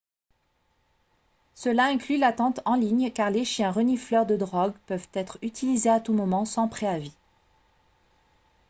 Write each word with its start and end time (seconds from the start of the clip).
cela 1.53 1.85
inclut 1.89 2.17
l'attente 2.17 2.59
en 2.65 2.73
ligne 2.75 3.11
car 3.13 3.29
les 3.29 3.45
chiens 3.45 3.69
renifleurs 3.71 4.25
de 4.25 4.35
drogue 4.35 4.73
peuvent 4.87 5.09
être 5.13 5.37
utilisés 5.43 5.91
à 5.91 5.99
tout 5.99 6.11
moment 6.13 6.43
sans 6.43 6.67
préavis 6.67 7.15